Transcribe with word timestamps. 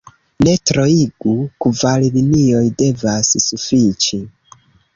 Ne 0.45 0.53
troigu: 0.69 1.33
kvar 1.67 2.07
linioj 2.17 2.65
devas 2.81 3.33
sufiĉi. 3.47 4.23